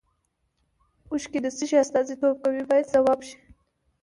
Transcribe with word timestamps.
اوښکې 1.09 1.39
د 1.43 1.47
څه 1.57 1.63
شي 1.69 1.77
استازیتوب 1.83 2.35
کوي 2.43 2.63
باید 2.69 2.91
ځواب 2.93 3.19
شي. 3.27 3.37